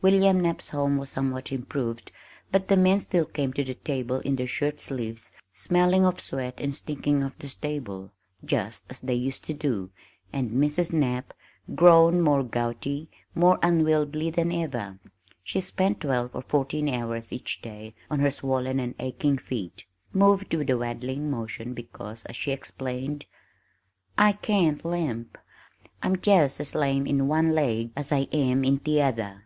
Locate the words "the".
2.68-2.76, 3.64-3.74, 7.40-7.48